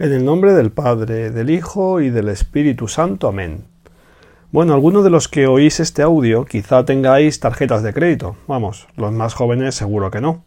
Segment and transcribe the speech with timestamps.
[0.00, 3.26] En el nombre del Padre, del Hijo y del Espíritu Santo.
[3.26, 3.64] Amén.
[4.52, 8.36] Bueno, algunos de los que oís este audio quizá tengáis tarjetas de crédito.
[8.46, 10.44] Vamos, los más jóvenes seguro que no.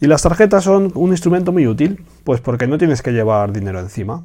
[0.00, 3.78] Y las tarjetas son un instrumento muy útil, pues porque no tienes que llevar dinero
[3.78, 4.24] encima.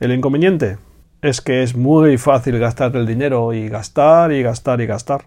[0.00, 0.78] El inconveniente
[1.20, 5.26] es que es muy fácil gastar el dinero y gastar y gastar y gastar.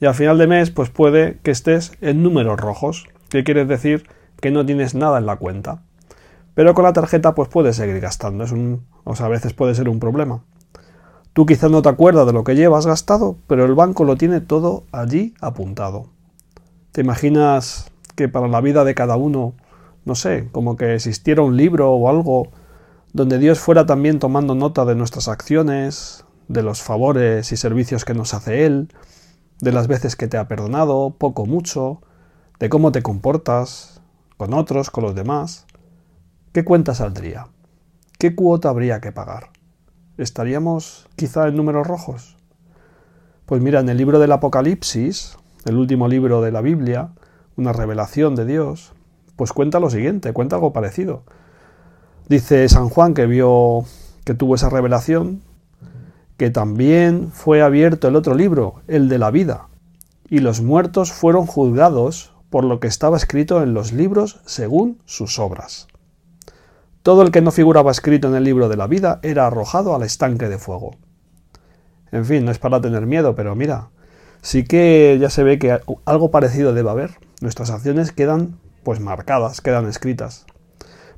[0.00, 4.08] Y al final de mes, pues puede que estés en números rojos, que quiere decir
[4.40, 5.82] que no tienes nada en la cuenta.
[6.54, 9.74] Pero con la tarjeta pues puedes seguir gastando, es un, o sea, a veces puede
[9.74, 10.42] ser un problema.
[11.32, 14.40] Tú quizás no te acuerdas de lo que llevas gastado, pero el banco lo tiene
[14.40, 16.08] todo allí apuntado.
[16.92, 19.54] ¿Te imaginas que para la vida de cada uno,
[20.04, 22.48] no sé, como que existiera un libro o algo
[23.14, 28.12] donde Dios fuera también tomando nota de nuestras acciones, de los favores y servicios que
[28.14, 28.88] nos hace Él,
[29.60, 32.02] de las veces que te ha perdonado, poco o mucho,
[32.58, 34.02] de cómo te comportas
[34.36, 35.66] con otros, con los demás?
[36.52, 37.46] ¿Qué cuenta saldría?
[38.18, 39.48] ¿Qué cuota habría que pagar?
[40.18, 42.36] ¿Estaríamos quizá en números rojos?
[43.46, 47.08] Pues mira, en el libro del Apocalipsis, el último libro de la Biblia,
[47.56, 48.92] una revelación de Dios,
[49.36, 51.22] pues cuenta lo siguiente, cuenta algo parecido.
[52.28, 53.86] Dice San Juan que vio
[54.26, 55.40] que tuvo esa revelación,
[56.36, 59.68] que también fue abierto el otro libro, el de la vida,
[60.28, 65.38] y los muertos fueron juzgados por lo que estaba escrito en los libros según sus
[65.38, 65.88] obras.
[67.02, 70.04] Todo el que no figuraba escrito en el libro de la vida era arrojado al
[70.04, 70.96] estanque de fuego.
[72.12, 73.90] En fin, no es para tener miedo, pero mira,
[74.40, 77.18] sí que ya se ve que algo parecido debe haber.
[77.40, 80.46] Nuestras acciones quedan pues marcadas, quedan escritas.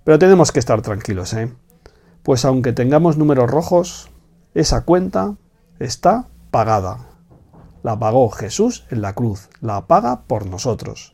[0.05, 1.53] Pero tenemos que estar tranquilos, ¿eh?
[2.23, 4.11] Pues aunque tengamos números rojos,
[4.55, 5.35] esa cuenta
[5.81, 7.09] está pagada.
[7.83, 11.13] La pagó Jesús en la cruz, la paga por nosotros.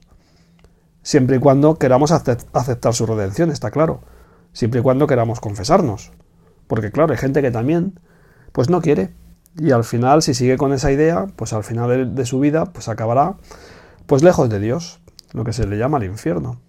[1.03, 4.03] Siempre y cuando queramos aceptar su redención, está claro
[4.53, 6.13] siempre y cuando queramos confesarnos.
[6.67, 7.99] Porque claro, hay gente que también
[8.53, 9.11] pues no quiere
[9.59, 12.89] y al final si sigue con esa idea, pues al final de, su vida pues
[12.89, 13.37] acabará
[14.07, 15.01] pues lejos de Dios,
[15.33, 16.61] lo que se le llama el infierno.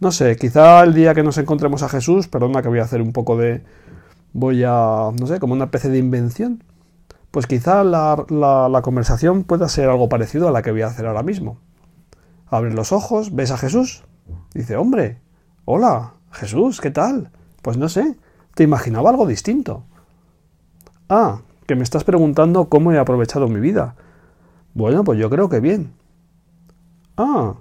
[0.00, 3.02] No sé, quizá el día que nos encontremos a Jesús, perdona que voy a hacer
[3.02, 3.64] un poco de
[4.32, 6.62] voy a, no sé, como una especie de invención,
[7.30, 10.86] pues quizá la, la, la conversación pueda ser algo parecido a la que voy a
[10.86, 11.58] hacer ahora mismo.
[12.46, 14.04] Abres los ojos, ves a Jesús,
[14.54, 15.20] dice, hombre,
[15.64, 17.30] hola, Jesús, ¿qué tal?
[17.62, 18.16] Pues no sé,
[18.54, 19.84] te imaginaba algo distinto.
[21.08, 23.94] Ah, que me estás preguntando cómo he aprovechado mi vida.
[24.74, 25.92] Bueno, pues yo creo que bien.
[27.16, 27.54] Ah,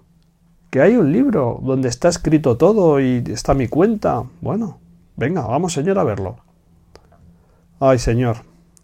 [0.69, 4.23] que hay un libro donde está escrito todo y está mi cuenta.
[4.41, 4.79] Bueno,
[5.15, 6.37] venga, vamos, Señor, a verlo.
[7.79, 8.37] Ay, Señor,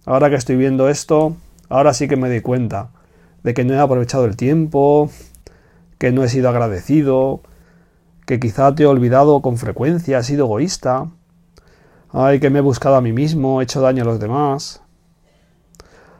[0.06, 1.36] ahora que estoy viendo esto,
[1.70, 2.90] ahora sí que me di cuenta
[3.44, 5.10] de que no he aprovechado el tiempo,
[5.98, 7.42] que no he sido agradecido,
[8.26, 11.10] que quizá te he olvidado con frecuencia, he sido egoísta.
[12.12, 14.82] Ay, que me he buscado a mí mismo, he hecho daño a los demás.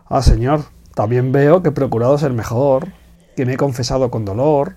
[0.06, 0.66] Ah, Señor,
[0.96, 2.90] también veo que he procurado ser mejor,
[3.36, 4.76] que me he confesado con dolor,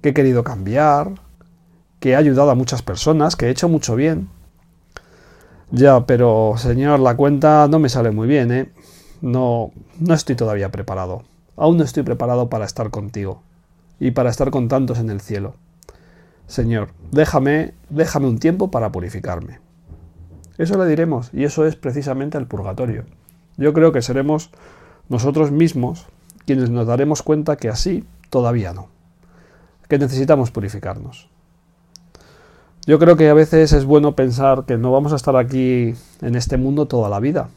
[0.00, 1.12] que he querido cambiar,
[2.00, 4.28] que he ayudado a muchas personas, que he hecho mucho bien.
[5.70, 8.72] Ya, pero, Señor, la cuenta no me sale muy bien, ¿eh?
[9.20, 11.24] No, no estoy todavía preparado.
[11.56, 13.42] Aún no estoy preparado para estar contigo
[13.98, 15.54] y para estar con tantos en el cielo.
[16.46, 19.60] Señor, déjame, déjame un tiempo para purificarme.
[20.58, 23.04] Eso le diremos, y eso es precisamente el purgatorio.
[23.56, 24.50] Yo creo que seremos
[25.08, 26.06] nosotros mismos
[26.46, 28.88] quienes nos daremos cuenta que así todavía no,
[29.88, 31.28] que necesitamos purificarnos.
[32.86, 36.36] Yo creo que a veces es bueno pensar que no vamos a estar aquí en
[36.36, 37.48] este mundo toda la vida.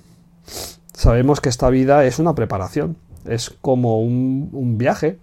[0.94, 5.19] Sabemos que esta vida es una preparación, es como un, un viaje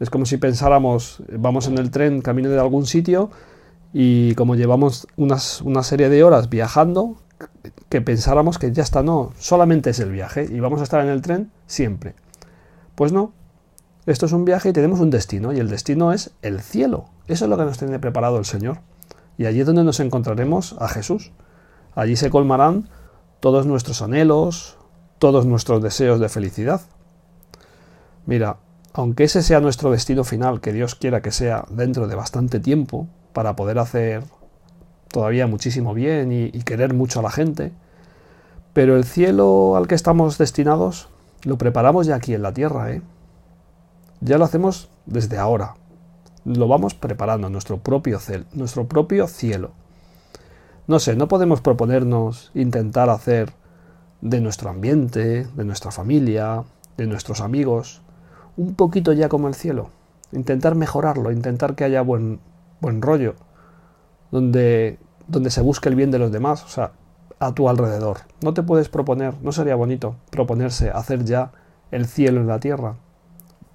[0.00, 3.30] es como si pensáramos, vamos en el tren camino de algún sitio
[3.92, 7.16] y como llevamos unas, una serie de horas viajando,
[7.88, 11.10] que pensáramos que ya está, no, solamente es el viaje y vamos a estar en
[11.10, 12.14] el tren siempre.
[12.94, 13.32] Pues no,
[14.06, 17.06] esto es un viaje y tenemos un destino y el destino es el cielo.
[17.26, 18.80] Eso es lo que nos tiene preparado el Señor.
[19.38, 21.32] Y allí es donde nos encontraremos a Jesús.
[21.94, 22.88] Allí se colmarán
[23.40, 24.76] todos nuestros anhelos,
[25.18, 26.82] todos nuestros deseos de felicidad.
[28.26, 28.58] Mira,
[28.94, 33.08] aunque ese sea nuestro destino final, que Dios quiera que sea dentro de bastante tiempo,
[33.32, 34.22] para poder hacer
[35.08, 37.72] todavía muchísimo bien y, querer mucho a la gente,
[38.72, 41.08] pero el cielo al que estamos destinados
[41.42, 43.02] lo preparamos ya aquí en la tierra, ¿eh?
[44.20, 45.74] Ya lo hacemos desde ahora.
[46.44, 48.20] Lo vamos preparando, nuestro propio,
[48.52, 49.72] nuestro propio cielo.
[50.86, 53.52] No sé, no podemos proponernos intentar hacer
[54.20, 56.64] de nuestro ambiente, de nuestra familia,
[56.96, 58.02] de nuestros amigos,
[58.56, 59.90] un poquito ya como el cielo.
[60.32, 62.40] Intentar mejorarlo, intentar que haya buen,
[62.80, 63.34] buen rollo,
[64.30, 66.92] donde donde se busque el bien de los demás, o sea,
[67.38, 68.18] a tu alrededor.
[68.42, 71.52] No te puedes proponer, no sería bonito proponerse hacer ya
[71.90, 72.96] el cielo en la tierra,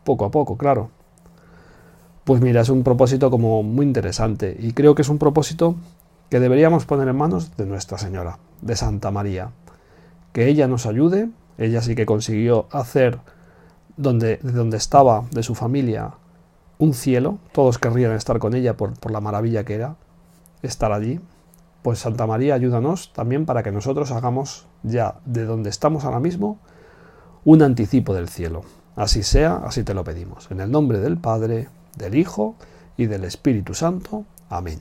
[0.03, 0.89] poco a poco, claro.
[2.23, 5.75] Pues mira, es un propósito como muy interesante y creo que es un propósito
[6.29, 9.49] que deberíamos poner en manos de Nuestra Señora, de Santa María.
[10.31, 13.17] Que ella nos ayude, ella sí que consiguió hacer
[13.99, 16.13] donde, de donde estaba, de su familia,
[16.77, 19.97] un cielo, todos querrían estar con ella por, por la maravilla que era
[20.61, 21.19] estar allí.
[21.81, 26.59] Pues Santa María, ayúdanos también para que nosotros hagamos ya de donde estamos ahora mismo
[27.43, 28.61] un anticipo del cielo.
[28.95, 30.49] Así sea, así te lo pedimos.
[30.49, 31.67] En el nombre del Padre,
[31.97, 32.55] del Hijo
[32.95, 34.23] y del Espíritu Santo.
[34.49, 34.79] Amén.